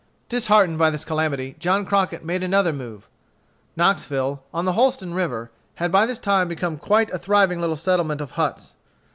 [0.29, 3.07] Disheartened by this calamity, John Crockett made another move.
[3.75, 8.19] Knoxville, on the Holston River, had by this time become quite a thriving little settlement
[8.19, 8.73] of log huts.